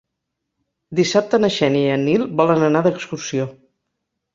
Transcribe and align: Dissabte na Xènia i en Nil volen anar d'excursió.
Dissabte 1.01 1.41
na 1.45 1.53
Xènia 1.57 1.85
i 1.93 1.95
en 2.01 2.09
Nil 2.09 2.27
volen 2.43 2.67
anar 2.73 2.87
d'excursió. 2.91 3.51